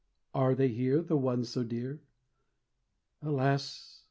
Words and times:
Are 0.33 0.55
they 0.55 0.69
here, 0.69 1.03
the 1.03 1.15
ones 1.15 1.49
so 1.49 1.63
dear? 1.63 2.01
Alas! 3.21 3.99